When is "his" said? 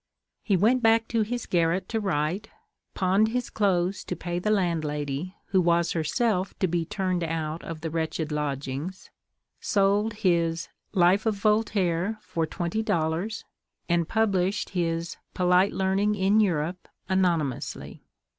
1.21-1.45, 3.27-3.51, 10.15-10.69, 14.71-15.17